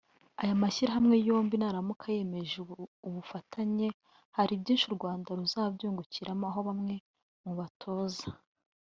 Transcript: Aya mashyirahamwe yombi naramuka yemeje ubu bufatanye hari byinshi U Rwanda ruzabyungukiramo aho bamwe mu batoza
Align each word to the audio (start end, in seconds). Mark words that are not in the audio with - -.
Aya 0.41 0.61
mashyirahamwe 0.61 1.15
yombi 1.27 1.55
naramuka 1.57 2.05
yemeje 2.15 2.53
ubu 2.63 2.75
bufatanye 3.13 3.87
hari 4.37 4.53
byinshi 4.61 4.85
U 4.87 4.95
Rwanda 4.97 5.27
ruzabyungukiramo 5.39 6.45
aho 6.49 6.59
bamwe 6.67 6.95
mu 7.43 7.53
batoza 7.59 8.25